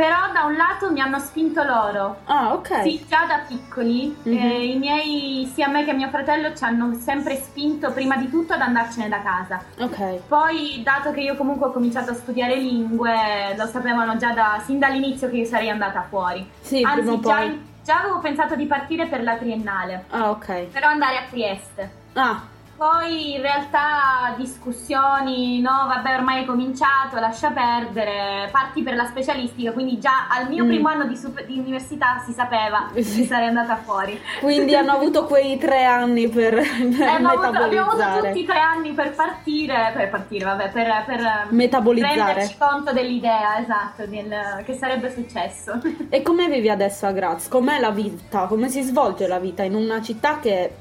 Però 0.00 0.32
da 0.32 0.44
un 0.44 0.56
lato 0.56 0.90
mi 0.90 0.98
hanno 1.02 1.18
spinto 1.18 1.62
loro. 1.62 2.20
Ah, 2.24 2.54
ok. 2.54 2.80
Sì, 2.80 3.04
già 3.06 3.26
da 3.26 3.42
piccoli. 3.46 4.16
Mhm. 4.22 4.32
eh, 4.34 4.64
I 4.72 4.78
miei, 4.78 5.50
sia 5.52 5.68
me 5.68 5.84
che 5.84 5.92
mio 5.92 6.08
fratello, 6.08 6.54
ci 6.54 6.64
hanno 6.64 6.94
sempre 6.94 7.36
spinto 7.36 7.92
prima 7.92 8.16
di 8.16 8.30
tutto 8.30 8.54
ad 8.54 8.62
andarcene 8.62 9.10
da 9.10 9.20
casa. 9.20 9.62
Ok. 9.78 10.26
Poi, 10.26 10.80
dato 10.82 11.10
che 11.10 11.20
io 11.20 11.36
comunque 11.36 11.66
ho 11.66 11.72
cominciato 11.72 12.12
a 12.12 12.14
studiare 12.14 12.56
lingue, 12.56 13.54
lo 13.58 13.66
sapevano 13.66 14.16
già 14.16 14.32
da- 14.32 14.62
sin 14.64 14.78
dall'inizio 14.78 15.28
che 15.28 15.36
io 15.36 15.44
sarei 15.44 15.68
andata 15.68 16.06
fuori. 16.08 16.48
Sì, 16.62 16.82
Anzi, 16.82 17.00
prima 17.00 17.12
o 17.16 17.20
già, 17.20 17.36
poi. 17.36 17.62
già 17.84 17.98
avevo 17.98 18.18
pensato 18.20 18.54
di 18.54 18.64
partire 18.64 19.04
per 19.06 19.22
la 19.22 19.36
triennale, 19.36 20.04
Ah, 20.12 20.30
ok. 20.30 20.62
però 20.72 20.88
andare 20.88 21.18
a 21.18 21.22
Trieste. 21.28 21.90
Ah, 22.14 22.40
Poi 22.80 23.34
in 23.34 23.42
realtà 23.42 24.32
discussioni, 24.38 25.60
no 25.60 25.84
vabbè 25.86 26.14
ormai 26.14 26.44
è 26.44 26.46
cominciato, 26.46 27.18
lascia 27.20 27.50
perdere, 27.50 28.48
parti 28.50 28.82
per 28.82 28.94
la 28.94 29.04
specialistica, 29.04 29.72
quindi 29.72 29.98
già 29.98 30.28
al 30.30 30.48
mio 30.48 30.64
Mm. 30.64 30.66
primo 30.68 30.88
anno 30.88 31.04
di, 31.04 31.14
super- 31.14 31.44
di 31.44 31.58
università 31.58 32.22
si 32.24 32.32
sapeva 32.32 32.88
che 32.90 33.02
Sì. 33.02 33.24
sarei 33.26 33.48
andata 33.48 33.76
fuori. 33.76 34.18
quindi 34.40 34.74
hanno 34.74 34.92
avuto 34.92 35.26
quei 35.26 35.58
tre 35.58 35.84
anni 35.84 36.30
per, 36.30 36.54
per 36.96 37.00
Eh, 37.02 37.22
avuto- 37.22 37.62
abbiamo 37.64 37.90
avuto 37.90 38.26
tutti 38.28 38.44
tre 38.46 38.58
anni 38.60 38.92
per 38.92 39.10
partire, 39.14 39.90
per 39.94 40.08
partire, 40.08 40.44
vabbè, 40.46 40.70
per, 40.70 41.02
per 41.04 41.46
Metabolizzare. 41.50 42.14
renderci 42.32 42.56
conto 42.56 42.92
dell'idea, 42.94 43.58
esatto, 43.60 44.06
del- 44.06 44.62
che 44.64 44.72
sarebbe 44.72 45.12
successo. 45.12 45.78
E 46.08 46.22
come 46.22 46.48
vivi 46.48 46.70
adesso 46.70 47.04
a 47.04 47.12
Graz? 47.12 47.46
Com'è 47.48 47.78
la 47.78 47.90
vita? 47.90 48.46
Come 48.46 48.70
si 48.70 48.80
svolge 48.80 49.26
la 49.26 49.38
vita 49.38 49.62
in 49.64 49.74
una 49.74 50.00
città 50.00 50.38
che 50.40 50.76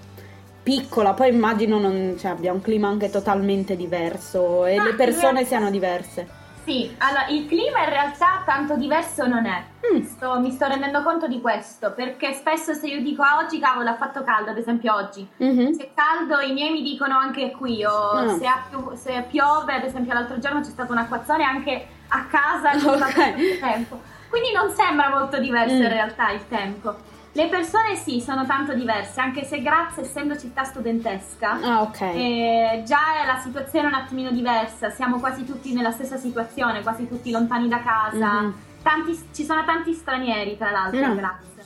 piccola? 0.70 1.14
Poi 1.14 1.30
immagino 1.34 1.80
non, 1.80 2.16
cioè, 2.20 2.32
abbia 2.32 2.54
un 2.54 2.62
clima 2.62 2.88
anche 2.88 3.10
totalmente 3.10 3.76
diverso 3.76 4.66
e 4.66 4.78
Ah, 4.78 4.84
le 4.84 4.94
persone 4.94 5.44
siano 5.46 5.72
diverse. 5.72 6.38
Sì, 6.64 6.94
allora 7.00 7.26
il 7.30 7.48
clima 7.48 7.80
in 7.84 7.90
realtà 7.90 8.44
tanto 8.46 8.76
diverso 8.76 9.26
non 9.26 9.48
è. 9.48 9.64
Mm. 9.92 10.04
Sto- 10.04 10.40
mi 10.40 10.52
sto 10.52 10.68
rendendo 10.68 11.02
conto 11.02 11.28
di 11.28 11.42
questo, 11.42 11.94
perché 11.94 12.34
spesso 12.34 12.74
se 12.74 12.86
io 12.88 13.02
dico 13.02 13.24
ah, 13.24 13.38
oggi 13.44 13.58
cavolo 13.60 13.90
ha 13.90 13.96
fatto 13.96 14.24
caldo, 14.24 14.52
ad 14.52 14.58
esempio 14.58 14.94
oggi, 14.94 15.28
Mhm. 15.38 15.72
se 15.74 15.84
è 15.86 15.90
caldo 15.96 16.40
i 16.42 16.54
miei 16.54 16.72
mi 16.72 16.84
dicono 16.84 17.18
anche 17.18 17.50
qui, 17.58 17.84
o 17.84 18.10
Ah. 18.12 18.28
se, 18.38 18.46
pio- 18.70 18.92
se 18.96 19.26
piove, 19.28 19.74
ad 19.74 19.84
esempio 19.84 20.14
l'altro 20.14 20.38
giorno 20.38 20.60
c'è 20.60 20.70
stato 20.70 20.92
un 20.92 21.00
acquazzone 21.00 21.44
anche 21.44 21.88
a 22.10 22.26
casa, 22.26 22.70
c'è 22.72 22.86
Ok. 22.86 23.10
stato 23.10 23.32
tutto 23.32 23.60
tempo. 23.66 24.00
Quindi 24.30 24.52
non 24.54 24.70
sembra 24.70 25.10
molto 25.10 25.40
diverso 25.40 25.74
Mm. 25.74 25.82
in 25.82 25.90
realtà 25.90 26.30
il 26.30 26.48
tempo. 26.48 26.96
Le 27.40 27.48
persone 27.48 27.96
sì, 27.96 28.20
sono 28.20 28.46
tanto 28.46 28.74
diverse, 28.74 29.22
anche 29.22 29.46
se 29.46 29.62
Graz, 29.62 29.98
essendo 30.00 30.38
città 30.38 30.66
studentesca, 30.66 31.52
Ah, 31.62 31.82
ok. 31.84 32.02
eh, 32.02 32.84
già 32.86 33.22
è 33.22 33.26
la 33.26 33.38
situazione 33.38 33.88
un 33.88 33.94
attimino 33.94 34.30
diversa, 34.30 34.90
siamo 34.90 35.20
quasi 35.20 35.46
tutti 35.46 35.72
nella 35.74 35.92
stessa 35.92 36.18
situazione, 36.18 36.82
quasi 36.82 37.08
tutti 37.08 37.32
lontani 37.32 37.70
da 37.70 37.82
casa, 37.82 38.42
Mhm. 38.42 38.54
Tanti- 38.84 39.20
ci 39.34 39.44
sono 39.46 39.64
tanti 39.66 39.94
stranieri 39.94 40.58
tra 40.58 40.72
l'altro 40.72 41.06
Mm. 41.08 41.16
Graz. 41.18 41.59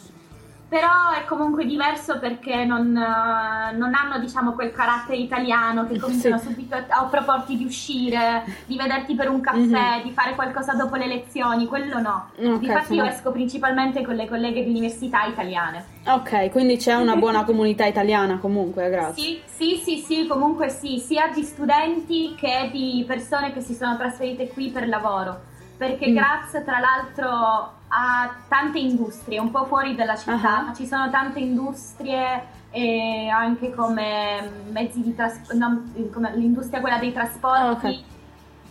Però 0.73 1.11
è 1.15 1.23
comunque 1.25 1.65
diverso 1.67 2.17
perché 2.17 2.65
non, 2.65 2.97
eh, 2.97 3.75
non 3.75 3.93
hanno 3.93 4.17
diciamo 4.17 4.53
quel 4.53 4.71
carattere 4.71 5.17
italiano 5.17 5.85
che 5.85 5.99
cominciano 5.99 6.39
Sì. 6.39 6.45
subito 6.47 6.75
a, 6.87 7.03
proporti 7.03 7.55
di 7.55 7.63
uscire, 7.63 8.43
di 8.65 8.75
vederti 8.75 9.13
per 9.13 9.29
un 9.29 9.39
caffè, 9.39 9.97
Mhm. 9.97 10.01
di 10.01 10.09
fare 10.09 10.33
qualcosa 10.33 10.73
dopo 10.73 10.95
le 10.95 11.05
lezioni, 11.05 11.67
quello 11.67 11.99
no. 11.99 12.29
Ok, 12.39 12.57
Difatti 12.57 12.93
io 12.95 13.03
sono- 13.03 13.05
esco 13.05 13.31
principalmente 13.31 14.03
con 14.03 14.15
le 14.15 14.27
colleghe 14.27 14.63
di 14.63 14.71
università 14.71 15.25
italiane. 15.25 15.85
Ok, 16.07 16.49
quindi 16.49 16.77
c'è 16.77 16.95
una 16.95 17.17
buona 17.17 17.43
comunità 17.45 17.85
italiana 17.85 18.39
comunque 18.39 18.85
a 18.85 18.89
Graz. 18.89 19.13
Sì, 19.13 19.39
sì, 19.45 19.75
sì, 19.75 19.97
sì, 19.97 20.25
comunque 20.25 20.69
sì, 20.69 20.97
sia 20.97 21.27
di 21.31 21.43
studenti 21.43 22.33
che 22.35 22.69
di 22.71 23.03
persone 23.07 23.53
che 23.53 23.61
si 23.61 23.75
sono 23.75 23.95
trasferite 23.95 24.47
qui 24.47 24.69
per 24.71 24.87
lavoro. 24.87 25.39
Perché 25.77 26.07
Mm. 26.09 26.15
Graz, 26.15 26.51
tra 26.65 26.79
l'altro, 26.79 27.73
ha 27.95 28.33
tante 28.47 28.79
industrie, 28.79 29.39
un 29.39 29.51
po' 29.51 29.65
fuori 29.65 29.93
dalla 29.93 30.15
città, 30.15 30.63
ma 30.65 30.73
ci 30.75 30.87
sono 30.87 31.09
tante 31.11 31.39
industrie 31.39 32.61
e 32.71 33.27
anche 33.27 33.71
come 33.71 34.63
mezzi 34.71 35.01
di 35.01 35.13
trasporto, 35.13 35.63
come 36.11 36.35
l'industria 36.35 36.81
quella 36.81 36.97
dei 36.97 37.13
trasporti. 37.13 37.85
Ah, 37.85 37.89
ok. 37.89 38.03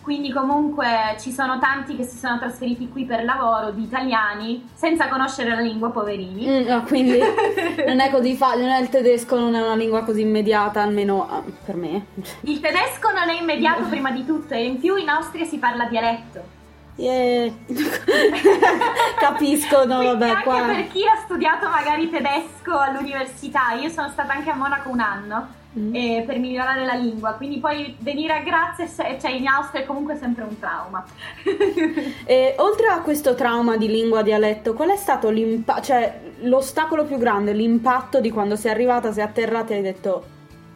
Quindi 0.01 0.33
comunque 0.33 1.15
ci 1.21 1.31
sono 1.31 1.59
tanti 1.59 1.95
che 1.95 2.03
si 2.03 2.17
sono 2.17 2.37
trasferiti 2.37 2.89
qui 2.89 3.05
per 3.05 3.23
lavoro, 3.23 3.71
di 3.71 3.83
italiani, 3.83 4.67
senza 4.73 5.07
conoscere 5.07 5.51
la 5.51 5.61
lingua, 5.61 5.91
poverini. 5.91 6.45
Mm, 6.45 6.69
ah, 6.69 6.81
quindi 6.81 7.19
non 7.87 8.01
è 8.01 8.11
così 8.11 8.35
facile, 8.35 8.79
il 8.79 8.89
tedesco 8.89 9.39
non 9.39 9.55
è 9.55 9.61
una 9.61 9.75
lingua 9.75 10.03
così 10.03 10.19
immediata, 10.19 10.81
almeno 10.81 11.29
ah, 11.29 11.41
per 11.63 11.77
me. 11.77 12.07
Il 12.41 12.59
tedesco 12.59 13.11
non 13.11 13.29
è 13.29 13.39
immediato 13.39 13.83
prima 13.83 14.11
di 14.11 14.25
tutto 14.25 14.53
e 14.53 14.65
in 14.65 14.77
più 14.77 14.97
in 14.97 15.07
Austria 15.07 15.45
si 15.45 15.57
parla 15.57 15.85
dialetto. 15.85 16.62
Yeah. 16.95 17.51
Capisco, 19.19 19.85
no, 19.85 19.97
Quindi 19.97 20.05
vabbè, 20.05 20.29
anche 20.29 20.43
qua... 20.43 20.61
per 20.61 20.87
chi 20.89 21.03
ha 21.07 21.19
studiato 21.23 21.67
magari 21.69 22.09
tedesco 22.09 22.77
all'università, 22.77 23.71
io 23.73 23.89
sono 23.89 24.09
stata 24.09 24.33
anche 24.33 24.49
a 24.49 24.55
Monaco 24.55 24.89
un 24.89 24.99
anno 24.99 25.61
Mm. 25.77 25.95
eh, 25.95 26.23
per 26.25 26.37
migliorare 26.37 26.85
la 26.85 26.93
lingua, 26.93 27.31
quindi 27.31 27.57
poi 27.57 27.95
venire 27.99 28.33
a 28.33 28.41
Grazia, 28.41 28.87
cioè 29.19 29.31
in 29.31 29.47
Austria 29.47 29.81
è 29.81 29.85
comunque 29.85 30.15
sempre 30.17 30.43
un 30.43 30.59
trauma. 30.59 31.03
E 32.25 32.53
oltre 32.57 32.87
a 32.87 33.01
questo 33.01 33.33
trauma 33.33 33.75
di 33.75 33.87
lingua 33.87 34.21
dialetto, 34.21 34.73
qual 34.73 34.89
è 34.89 34.95
stato 34.95 35.33
cioè, 35.81 36.19
l'ostacolo 36.41 37.05
più 37.05 37.17
grande, 37.17 37.53
l'impatto 37.53 38.21
di 38.21 38.29
quando 38.29 38.55
sei 38.55 38.71
arrivata, 38.71 39.11
sei 39.11 39.23
atterrata 39.23 39.73
e 39.73 39.77
hai 39.77 39.81
detto 39.81 40.25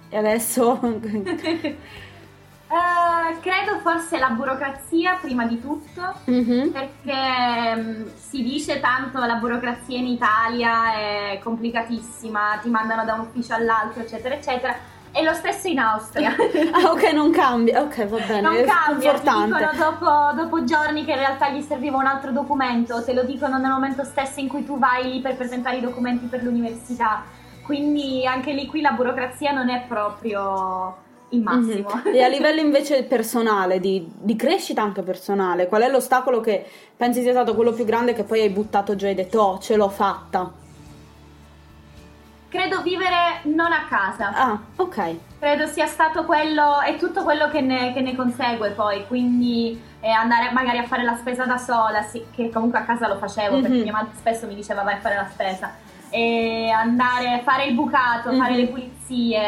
e 0.09 0.17
adesso? 0.17 0.79
Eh, 2.69 3.39
credo 3.39 3.79
forse 3.79 4.17
la 4.17 4.29
burocrazia 4.29 5.17
prima 5.21 5.45
di 5.45 5.61
tutto. 5.61 6.13
Mhm. 6.25 6.71
Perché 6.71 7.75
mm, 7.75 8.07
si 8.15 8.43
dice 8.43 8.79
tanto 8.79 9.19
la 9.23 9.35
burocrazia 9.35 9.97
in 9.97 10.07
Italia 10.07 10.93
è 10.93 11.39
complicatissima, 11.41 12.59
ti 12.61 12.69
mandano 12.69 13.05
da 13.05 13.13
un 13.13 13.21
ufficio 13.21 13.53
all'altro, 13.53 14.01
eccetera, 14.01 14.35
eccetera. 14.35 14.75
E 15.13 15.23
lo 15.23 15.33
stesso 15.33 15.67
in 15.67 15.79
Austria. 15.79 16.35
Ah, 16.73 16.91
ok, 16.91 17.11
non 17.13 17.31
cambia. 17.31 17.81
Ok, 17.81 18.05
va 18.05 18.17
bene, 18.17 18.41
non 18.41 18.53
cambia, 18.65 19.13
ti 19.13 19.25
confortante. 19.25 19.57
dicono 19.57 19.71
dopo, 19.77 20.35
dopo 20.41 20.63
giorni 20.65 21.05
che 21.05 21.11
in 21.11 21.17
realtà 21.17 21.49
gli 21.49 21.61
serviva 21.61 21.97
un 21.97 22.05
altro 22.05 22.31
documento, 22.31 23.03
te 23.03 23.13
lo 23.13 23.23
dicono 23.23 23.57
nel 23.57 23.71
momento 23.71 24.03
stesso 24.03 24.39
in 24.41 24.47
cui 24.49 24.65
tu 24.65 24.77
vai 24.77 25.09
lì 25.09 25.21
per 25.21 25.35
presentare 25.37 25.77
i 25.77 25.81
documenti 25.81 26.25
per 26.25 26.43
l'università. 26.43 27.23
Quindi 27.63 28.27
anche 28.27 28.51
lì 28.51 28.67
qui 28.67 28.81
la 28.81 28.91
burocrazia 28.91 29.51
non 29.53 29.69
è 29.69 29.85
proprio 29.87 31.05
il 31.29 31.41
massimo. 31.41 31.89
Mhm. 32.03 32.13
E 32.15 32.23
a 32.23 32.27
livello 32.27 32.59
invece 32.61 33.03
personale, 33.03 33.79
di, 33.79 34.09
di 34.13 34.35
crescita 34.35 34.81
anche 34.81 35.01
personale, 35.01 35.67
qual 35.67 35.81
è 35.81 35.89
l'ostacolo 35.89 36.39
che 36.39 36.65
pensi 36.95 37.21
sia 37.21 37.31
stato 37.31 37.53
quello 37.55 37.71
più 37.73 37.85
grande 37.85 38.13
che 38.13 38.23
poi 38.23 38.41
hai 38.41 38.49
buttato 38.49 38.95
giù 38.95 39.05
e 39.05 39.09
hai 39.09 39.15
detto 39.15 39.39
oh, 39.41 39.59
ce 39.59 39.75
l'ho 39.75 39.89
fatta? 39.89 40.51
Credo 42.49 42.81
vivere 42.81 43.41
non 43.43 43.73
a 43.73 43.85
casa. 43.89 44.31
Ah, 44.33 44.59
ok. 44.77 45.15
Credo 45.37 45.67
sia 45.67 45.85
stato 45.85 46.23
quello 46.23 46.81
e 46.81 46.95
tutto 46.95 47.23
quello 47.23 47.49
che 47.49 47.59
ne, 47.59 47.91
che 47.93 47.99
ne 47.99 48.15
consegue 48.15 48.69
poi, 48.69 49.05
quindi 49.05 49.79
eh, 49.99 50.09
andare 50.09 50.51
magari 50.51 50.77
a 50.77 50.83
fare 50.85 51.03
la 51.03 51.17
spesa 51.17 51.43
da 51.45 51.57
sola, 51.57 52.01
sì, 52.03 52.23
che 52.33 52.49
comunque 52.49 52.79
a 52.79 52.83
casa 52.83 53.07
lo 53.09 53.17
facevo 53.17 53.59
perché 53.59 53.75
Mhm. 53.75 53.83
mia 53.83 53.91
madre 53.91 54.11
spesso 54.15 54.47
mi 54.47 54.55
diceva 54.55 54.81
vai 54.83 54.93
a 54.95 54.99
fare 54.99 55.15
la 55.15 55.27
spesa, 55.29 55.71
e 56.09 56.69
andare 56.69 57.33
a 57.33 57.39
fare 57.39 57.65
il 57.65 57.73
bucato, 57.75 58.31
fare 58.33 58.51
Mhm. 58.53 58.57
le 58.57 58.67
pulizie, 58.67 59.39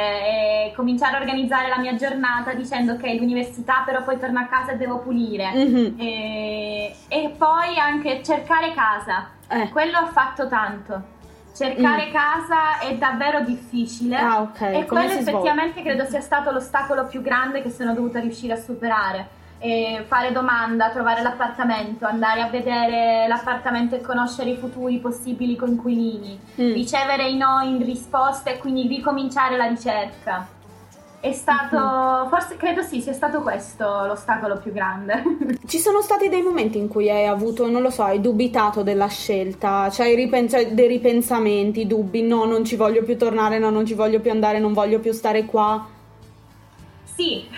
e 0.69 0.73
cominciare 0.75 1.17
a 1.17 1.19
organizzare 1.19 1.67
la 1.67 1.77
mia 1.77 1.95
giornata 1.95 2.53
dicendo 2.53 2.93
ok 2.93 3.03
l'università 3.19 3.83
però 3.85 4.03
poi 4.03 4.17
torno 4.19 4.39
a 4.39 4.45
casa 4.45 4.71
e 4.71 4.77
devo 4.77 4.99
pulire. 4.99 5.51
Mhm. 5.53 5.95
E, 5.97 6.95
e 7.07 7.33
poi 7.37 7.77
anche 7.77 8.21
cercare 8.23 8.73
casa, 8.73 9.29
Eh. 9.47 9.69
quello 9.69 9.97
ha 9.97 10.07
fatto 10.07 10.47
tanto. 10.47 11.17
Cercare 11.55 12.09
casa 12.11 12.79
è 12.79 12.95
davvero 12.95 13.41
difficile 13.41 14.21
Mm. 14.21 14.25
Ah, 14.29 14.41
ok. 14.41 14.61
e 14.61 14.71
Come 14.71 14.85
quello 14.85 15.07
si 15.09 15.13
svolge? 15.23 15.29
effettivamente 15.31 15.81
credo 15.81 16.05
sia 16.05 16.21
stato 16.21 16.51
l'ostacolo 16.51 17.05
più 17.07 17.21
grande 17.21 17.61
che 17.61 17.69
sono 17.69 17.93
dovuta 17.93 18.19
riuscire 18.19 18.53
a 18.53 18.57
superare. 18.57 19.27
E 19.61 20.05
fare 20.07 20.31
domanda, 20.31 20.89
trovare 20.89 21.21
l'appartamento, 21.21 22.05
andare 22.05 22.39
a 22.41 22.47
vedere 22.47 23.25
l'appartamento 23.27 23.95
e 23.95 24.01
conoscere 24.01 24.51
i 24.51 24.55
futuri 24.55 24.99
possibili 24.99 25.57
coinquilini, 25.57 26.39
Mm. 26.61 26.73
ricevere 26.73 27.27
i 27.27 27.35
no 27.35 27.59
in 27.63 27.83
risposta 27.83 28.49
e 28.51 28.57
quindi 28.57 28.87
ricominciare 28.87 29.57
la 29.57 29.65
ricerca. 29.65 30.47
È 31.21 31.33
stato, 31.33 31.75
Mm-hmm. 31.75 32.29
forse 32.29 32.55
credo 32.55 32.81
sì, 32.81 33.01
sia 33.01 33.11
stato 33.11 33.41
questo 33.41 34.05
l'ostacolo 34.05 34.57
più 34.59 34.71
grande. 34.71 35.21
Ci 35.67 35.77
sono 35.77 35.99
stati 36.01 36.29
dei 36.29 36.41
momenti 36.41 36.77
in 36.77 36.87
cui 36.87 37.09
hai 37.09 37.27
avuto, 37.27 37.69
non 37.69 37.81
lo 37.81 37.89
so, 37.89 38.03
hai 38.03 38.21
dubitato 38.21 38.83
della 38.83 39.07
scelta, 39.07 39.89
cioè 39.89 40.15
ripen- 40.15 40.47
dei 40.73 40.87
ripensamenti, 40.87 41.85
dubbi, 41.85 42.21
no, 42.21 42.45
non 42.45 42.63
ci 42.63 42.77
voglio 42.77 43.03
più 43.03 43.17
tornare, 43.17 43.59
no, 43.59 43.69
non 43.69 43.85
ci 43.85 43.93
voglio 43.95 44.21
più 44.21 44.31
andare, 44.31 44.59
non 44.59 44.71
voglio 44.71 44.99
più 44.99 45.11
stare 45.11 45.43
qua. 45.43 45.85
Sì. 47.19 47.49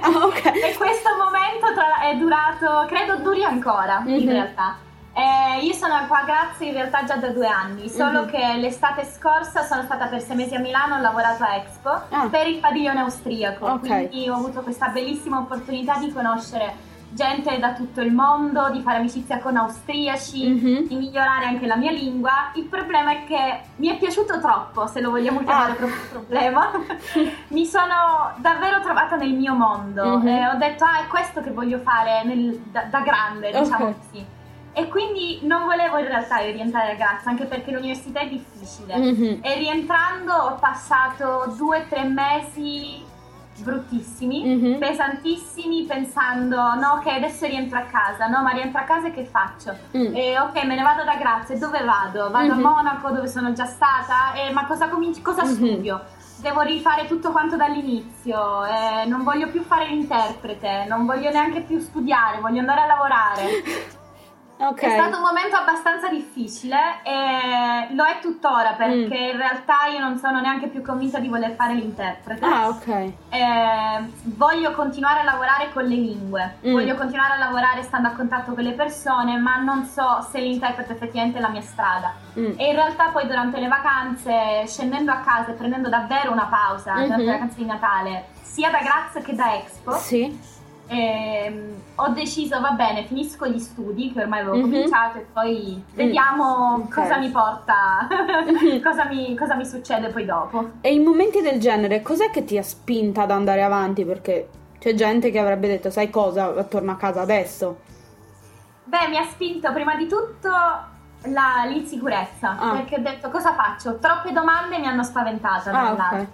Ah, 0.00 0.24
ok. 0.24 0.44
E 0.64 0.74
questo 0.76 1.10
momento 1.18 1.74
tra- 1.74 2.00
è 2.00 2.16
durato, 2.16 2.86
credo 2.88 3.16
duri 3.16 3.44
ancora 3.44 4.02
in 4.06 4.22
Mhm. 4.24 4.28
realtà. 4.30 4.76
Eh, 5.16 5.60
io 5.64 5.72
sono 5.74 5.94
qua 6.08 6.22
a 6.22 6.24
Grazia 6.24 6.66
in 6.66 6.72
realtà 6.72 7.04
già 7.04 7.16
da 7.16 7.28
due 7.28 7.46
anni, 7.46 7.88
solo 7.88 8.22
Mhm. 8.22 8.30
che 8.30 8.54
l'estate 8.56 9.04
scorsa 9.04 9.62
sono 9.62 9.82
stata 9.82 10.06
per 10.06 10.20
sei 10.20 10.34
mesi 10.36 10.54
a 10.56 10.58
Milano, 10.58 10.96
ho 10.96 11.00
lavorato 11.00 11.44
a 11.44 11.54
Expo 11.56 11.90
Ah. 12.10 12.26
per 12.30 12.48
il 12.48 12.58
padiglione 12.58 13.00
austriaco, 13.00 13.64
Ok. 13.66 13.80
quindi 13.86 14.28
ho 14.28 14.34
avuto 14.34 14.62
questa 14.62 14.88
bellissima 14.88 15.38
opportunità 15.38 15.98
di 15.98 16.10
conoscere 16.12 16.74
gente 17.14 17.58
da 17.58 17.72
tutto 17.72 18.00
il 18.00 18.12
mondo, 18.12 18.70
di 18.70 18.80
fare 18.82 18.98
amicizia 18.98 19.38
con 19.38 19.56
austriaci, 19.56 20.48
Mhm. 20.48 20.86
di 20.88 20.96
migliorare 20.96 21.46
anche 21.46 21.66
la 21.66 21.76
mia 21.76 21.90
lingua. 21.92 22.50
Il 22.54 22.64
problema 22.64 23.12
è 23.12 23.24
che 23.24 23.60
mi 23.76 23.88
è 23.88 23.96
piaciuto 23.96 24.40
troppo, 24.40 24.86
se 24.86 25.00
lo 25.00 25.10
vogliamo 25.10 25.42
chiamare 25.44 25.72
Ah. 25.72 25.74
proprio 25.76 26.00
problema. 26.10 26.70
mi 27.48 27.64
sono 27.66 28.32
davvero 28.38 28.80
trovata 28.80 29.16
nel 29.16 29.32
mio 29.32 29.54
mondo 29.54 30.18
Mhm. 30.18 30.26
e 30.26 30.48
ho 30.48 30.56
detto 30.56 30.84
ah 30.84 31.00
è 31.04 31.06
questo 31.08 31.40
che 31.40 31.50
voglio 31.52 31.78
fare 31.78 32.24
nel- 32.24 32.58
da, 32.70 32.82
da 32.90 33.00
grande, 33.00 33.52
diciamo 33.52 33.86
Ok. 33.86 33.94
così. 34.10 34.26
E 34.76 34.88
quindi 34.88 35.38
non 35.44 35.66
volevo 35.66 35.98
in 35.98 36.06
realtà 36.06 36.38
rientrare 36.38 36.92
a 36.92 36.94
Grazia, 36.96 37.30
anche 37.30 37.44
perché 37.44 37.70
l'università 37.70 38.18
è 38.20 38.26
difficile. 38.28 38.96
Mhm. 38.96 39.38
E 39.40 39.54
rientrando 39.54 40.32
ho 40.34 40.54
passato 40.56 41.54
due 41.56 41.78
o 41.78 41.84
tre 41.88 42.02
mesi 42.02 43.03
bruttissimi, 43.62 44.54
Mhm. 44.56 44.78
pesantissimi, 44.78 45.84
pensando 45.84 46.56
no 46.74 46.92
ok 46.98 47.06
adesso 47.06 47.46
rientro 47.46 47.78
a 47.78 47.82
casa, 47.82 48.26
no 48.26 48.42
ma 48.42 48.50
rientro 48.50 48.80
a 48.80 48.84
casa 48.84 49.08
e 49.08 49.12
che 49.12 49.24
faccio? 49.24 49.76
Mm. 49.96 50.14
E 50.14 50.38
ok 50.38 50.64
me 50.64 50.74
ne 50.74 50.82
vado 50.82 51.04
da 51.04 51.16
Grazia, 51.16 51.56
dove 51.58 51.82
vado? 51.84 52.30
Vado 52.30 52.54
Mhm. 52.54 52.64
a 52.64 52.70
Monaco 52.70 53.10
dove 53.10 53.28
sono 53.28 53.52
già 53.52 53.66
stata, 53.66 54.32
e, 54.34 54.52
ma 54.52 54.66
cosa, 54.66 54.88
cominci- 54.88 55.22
cosa 55.22 55.44
Mhm. 55.44 55.52
studio? 55.54 56.00
Devo 56.38 56.60
rifare 56.62 57.06
tutto 57.06 57.30
quanto 57.30 57.56
dall'inizio, 57.56 58.64
eh, 58.66 59.04
non 59.06 59.22
voglio 59.22 59.48
più 59.48 59.62
fare 59.62 59.86
l'interprete, 59.86 60.84
non 60.88 61.06
voglio 61.06 61.30
neanche 61.30 61.60
più 61.60 61.78
studiare, 61.78 62.40
voglio 62.40 62.58
andare 62.60 62.80
a 62.82 62.86
lavorare. 62.86 63.42
Ok. 64.56 64.80
È 64.82 64.88
stato 64.90 65.16
un 65.16 65.22
momento 65.22 65.56
abbastanza 65.56 66.08
difficile 66.08 66.76
e 67.02 67.92
lo 67.94 68.04
è 68.04 68.18
tuttora 68.20 68.74
perché 68.74 69.16
in 69.32 69.36
realtà 69.36 69.86
io 69.92 69.98
non 69.98 70.16
sono 70.16 70.40
neanche 70.40 70.68
più 70.68 70.80
convinta 70.80 71.18
di 71.18 71.26
voler 71.28 71.54
fare 71.56 71.74
l'interprete. 71.74 72.46
Mm. 72.46 72.52
Ah, 72.52 72.68
ok. 72.68 72.86
Eh, 73.30 74.04
voglio 74.36 74.70
continuare 74.72 75.20
a 75.20 75.24
lavorare 75.24 75.70
con 75.72 75.82
le 75.84 75.96
lingue, 75.96 76.56
Mm. 76.64 76.72
voglio 76.72 76.94
continuare 76.94 77.34
a 77.34 77.38
lavorare 77.38 77.82
stando 77.82 78.08
a 78.08 78.12
contatto 78.12 78.54
con 78.54 78.62
le 78.62 78.72
persone, 78.72 79.36
ma 79.38 79.56
non 79.56 79.84
so 79.84 80.24
se 80.30 80.38
l'interprete 80.40 80.92
effettivamente 80.92 81.38
è 81.38 81.40
la 81.40 81.48
mia 81.48 81.60
strada. 81.62 82.12
Mm. 82.38 82.52
E 82.56 82.68
in 82.68 82.74
realtà 82.74 83.08
poi 83.08 83.26
durante 83.26 83.58
le 83.58 83.66
vacanze, 83.68 84.66
scendendo 84.66 85.10
a 85.10 85.16
casa 85.16 85.50
e 85.50 85.54
prendendo 85.54 85.88
davvero 85.88 86.30
una 86.30 86.46
pausa 86.46 86.92
durante 86.92 87.14
Mhm. 87.16 87.24
le 87.24 87.32
vacanze 87.32 87.56
di 87.56 87.64
Natale, 87.66 88.24
sia 88.40 88.70
da 88.70 88.78
Graz 88.78 89.22
che 89.24 89.34
da 89.34 89.54
Expo, 89.56 89.92
Sì. 89.94 90.52
Ehm, 90.86 91.72
ho 91.96 92.08
deciso, 92.08 92.60
va 92.60 92.70
bene, 92.70 93.04
finisco 93.04 93.46
gli 93.46 93.58
studi 93.58 94.12
che 94.12 94.20
ormai 94.22 94.40
avevo 94.40 94.56
Mhm. 94.56 94.62
cominciato 94.62 95.18
e 95.18 95.26
poi 95.32 95.82
vediamo 95.94 96.82
Ok. 96.84 96.94
cosa 96.94 97.16
mi 97.18 97.28
porta, 97.30 98.06
Mhm. 98.10 98.82
cosa, 98.82 99.04
mi, 99.06 99.36
cosa 99.36 99.54
mi 99.54 99.64
succede 99.66 100.08
poi 100.08 100.24
dopo. 100.24 100.70
E 100.80 100.92
in 100.92 101.02
momenti 101.02 101.40
del 101.40 101.58
genere, 101.60 102.02
cos'è 102.02 102.30
che 102.30 102.44
ti 102.44 102.58
ha 102.58 102.62
spinta 102.62 103.22
ad 103.22 103.30
andare 103.30 103.62
avanti? 103.62 104.04
Perché 104.04 104.48
c'è 104.78 104.94
gente 104.94 105.30
che 105.30 105.38
avrebbe 105.38 105.68
detto, 105.68 105.90
sai 105.90 106.10
cosa, 106.10 106.50
torno 106.64 106.90
a 106.92 106.96
casa 106.96 107.20
adesso. 107.22 107.78
Beh, 108.84 109.08
mi 109.08 109.16
ha 109.16 109.24
spinto 109.24 109.72
prima 109.72 109.94
di 109.96 110.06
tutto 110.06 110.50
la- 111.28 111.64
l'insicurezza, 111.66 112.56
Ah. 112.58 112.70
perché 112.72 112.96
ho 112.96 113.00
detto 113.00 113.30
cosa 113.30 113.54
faccio? 113.54 113.98
Troppe 113.98 114.30
domande 114.32 114.78
mi 114.78 114.86
hanno 114.86 115.02
spaventata 115.02 115.70
da 115.70 115.78
Ah, 115.80 115.90
un 115.92 115.96
lato. 115.96 116.14
ok. 116.16 116.26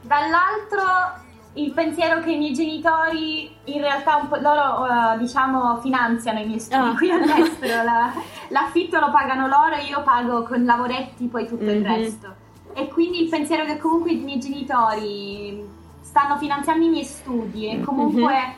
Dall'altro 0.00 1.22
il 1.56 1.72
pensiero 1.72 2.20
che 2.20 2.32
i 2.32 2.36
miei 2.38 2.52
genitori 2.52 3.54
in 3.64 3.80
realtà 3.80 4.16
un 4.16 4.28
po' 4.28 4.36
loro 4.36 4.86
eh, 4.86 5.18
diciamo 5.18 5.76
finanziano 5.78 6.40
i 6.40 6.46
miei 6.46 6.58
studi 6.60 6.88
Ah. 6.88 6.94
qui 6.96 7.10
all'estero, 7.10 7.82
la- 7.84 8.12
l'affitto 8.48 8.98
lo 8.98 9.10
pagano 9.10 9.46
loro 9.46 9.74
e 9.74 9.84
io 9.84 10.02
pago 10.02 10.42
con 10.42 10.64
lavoretti 10.64 11.26
poi 11.26 11.46
tutto 11.46 11.70
il 11.70 11.80
Mhm. 11.80 11.86
resto. 11.86 12.34
E 12.74 12.88
quindi 12.88 13.22
il 13.22 13.28
pensiero 13.28 13.64
che 13.64 13.78
comunque 13.78 14.10
i 14.12 14.16
miei 14.16 14.40
genitori 14.40 15.64
stanno 16.00 16.36
finanziando 16.38 16.84
i 16.84 16.88
miei 16.88 17.04
studi 17.04 17.68
e 17.68 17.80
comunque 17.80 18.56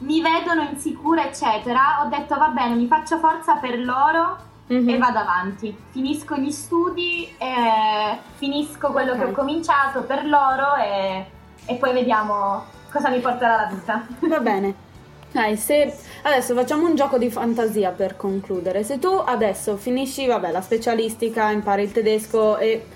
mi 0.00 0.20
vedono 0.20 0.62
insicura 0.70 1.24
eccetera, 1.24 2.02
ho 2.04 2.08
detto 2.08 2.36
va 2.36 2.48
bene, 2.48 2.74
mi 2.74 2.86
faccio 2.86 3.16
forza 3.18 3.54
per 3.54 3.78
loro 3.82 4.36
Mhm. 4.66 4.86
e 4.86 4.98
vado 4.98 5.18
avanti. 5.18 5.74
Finisco 5.92 6.36
gli 6.36 6.50
studi, 6.50 7.34
e 7.38 8.18
finisco 8.34 8.90
quello 8.92 9.12
Ok. 9.12 9.18
che 9.18 9.24
ho 9.24 9.32
cominciato 9.32 10.02
per 10.02 10.26
loro 10.26 10.74
e, 10.74 11.26
e 11.68 11.74
poi 11.74 11.92
vediamo 11.92 12.64
cosa 12.90 13.10
mi 13.10 13.20
porterà 13.20 13.56
la 13.56 13.66
vita. 13.72 14.06
Va 14.20 14.40
bene. 14.40 14.86
Dai, 15.30 15.58
se 15.58 15.94
adesso 16.22 16.54
facciamo 16.54 16.86
un 16.86 16.94
gioco 16.94 17.18
di 17.18 17.30
fantasia 17.30 17.90
per 17.90 18.16
concludere. 18.16 18.82
Se 18.82 18.98
tu 18.98 19.08
adesso 19.08 19.76
finisci, 19.76 20.26
vabbè, 20.26 20.50
la 20.50 20.62
specialistica, 20.62 21.50
impari 21.50 21.82
il 21.82 21.92
tedesco 21.92 22.56
e 22.56 22.86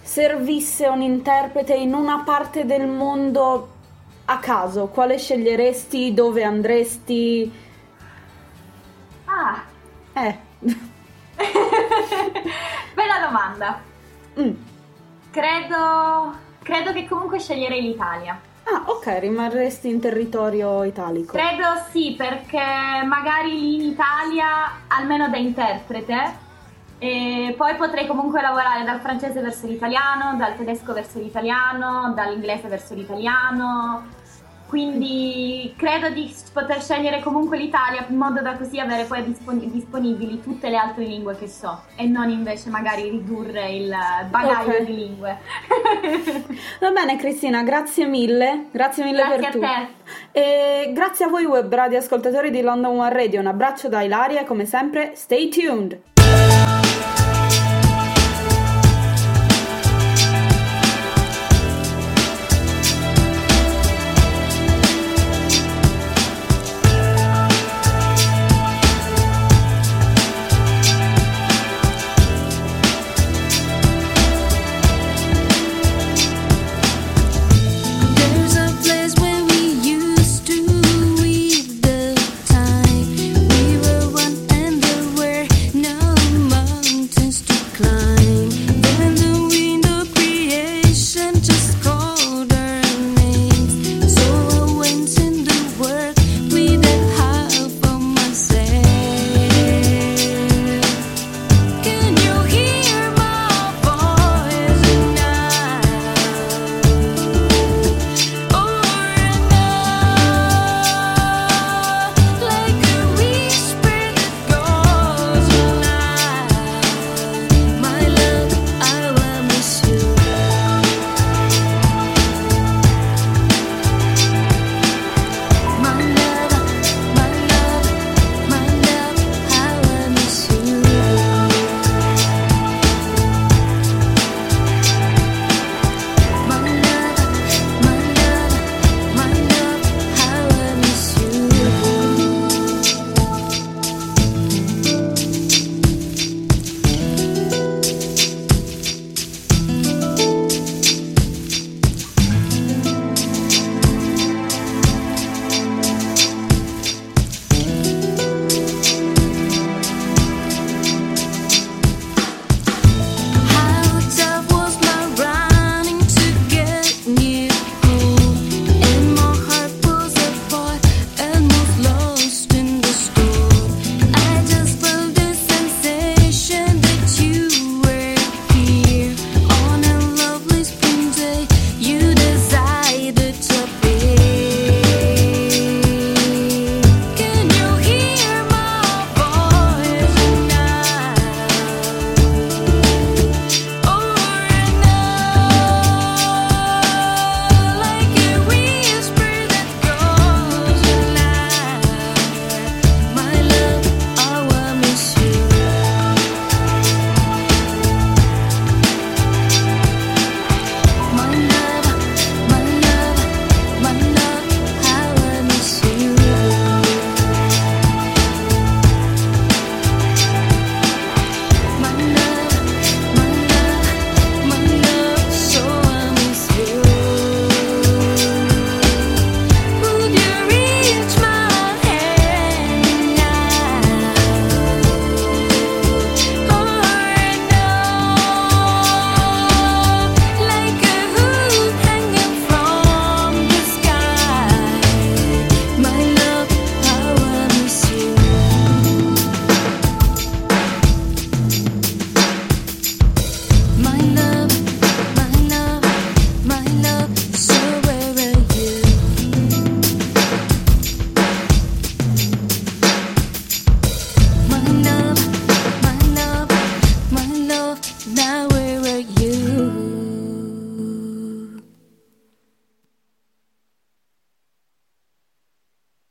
servisse 0.00 0.86
un 0.86 1.02
interprete 1.02 1.74
in 1.74 1.92
una 1.92 2.22
parte 2.24 2.64
del 2.64 2.86
mondo 2.86 3.74
a 4.26 4.38
caso, 4.38 4.86
quale 4.86 5.18
sceglieresti? 5.18 6.14
Dove 6.14 6.44
andresti? 6.44 7.52
Ah, 9.24 9.64
Eh. 10.12 10.38
bella 12.94 13.18
domanda. 13.24 13.80
Mm. 14.40 14.50
Credo, 15.30 16.34
credo 16.66 16.92
che 16.92 17.06
comunque 17.06 17.38
sceglierei 17.38 17.80
l'Italia. 17.80 18.36
Ah, 18.64 18.82
ok, 18.86 19.20
rimarresti 19.20 19.88
in 19.88 20.00
territorio 20.00 20.82
italico. 20.82 21.36
Credo 21.36 21.80
sì, 21.92 22.16
perché 22.18 22.60
magari 23.04 23.52
lì 23.52 23.76
in 23.76 23.92
Italia, 23.92 24.72
almeno 24.88 25.28
da 25.28 25.36
interprete, 25.36 26.44
e 26.98 27.54
poi 27.56 27.76
potrei 27.76 28.08
comunque 28.08 28.40
lavorare 28.40 28.82
dal 28.82 28.98
francese 28.98 29.40
verso 29.40 29.68
l'italiano, 29.68 30.34
dal 30.36 30.56
tedesco 30.56 30.92
verso 30.92 31.20
l'italiano, 31.20 32.12
dall'inglese 32.14 32.66
verso 32.66 32.94
l'italiano. 32.94 34.04
Quindi 34.68 35.72
credo 35.76 36.08
di 36.10 36.34
poter 36.52 36.82
scegliere 36.82 37.20
comunque 37.22 37.56
l'Italia 37.56 38.04
in 38.08 38.16
modo 38.16 38.40
da 38.42 38.56
così 38.56 38.78
avere 38.80 39.04
poi 39.04 39.22
dispon- 39.24 39.70
disponibili 39.70 40.40
tutte 40.42 40.68
le 40.68 40.76
altre 40.76 41.04
lingue 41.04 41.36
che 41.36 41.46
so 41.48 41.82
e 41.96 42.04
non 42.06 42.30
invece 42.30 42.68
magari 42.68 43.08
ridurre 43.08 43.70
il 43.70 43.94
bagaglio 44.28 44.76
Ok. 44.78 44.82
di 44.84 44.94
lingue. 44.94 45.38
Va 46.80 46.90
bene 46.90 47.16
Cristina, 47.16 47.62
grazie 47.62 48.06
mille, 48.06 48.66
grazie 48.72 49.04
mille 49.04 49.22
Grazie 49.22 49.36
per 49.36 49.46
a 49.46 49.50
tutto. 49.52 49.66
te. 50.32 50.38
E 50.38 50.92
grazie 50.92 51.24
a 51.26 51.28
voi 51.28 51.44
web 51.44 51.72
radio 51.72 51.98
ascoltatori 51.98 52.50
di 52.50 52.60
London 52.60 52.98
One 52.98 53.12
Radio, 53.12 53.40
un 53.40 53.46
abbraccio 53.46 53.88
da 53.88 54.02
Ilaria 54.02 54.40
e 54.40 54.44
come 54.44 54.64
sempre 54.64 55.12
stay 55.14 55.48
tuned! 55.48 56.15